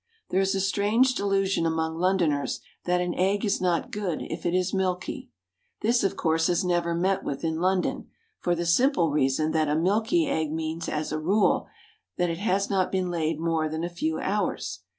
[0.31, 4.55] There is a strange delusion among Londoners that an egg is not good if it
[4.55, 5.29] is milky.
[5.81, 8.09] This, of course, is never met with in London,
[8.39, 11.67] for the simple reason that a milky egg means, as a rule,
[12.17, 14.79] than it has not been laid more than a few hours.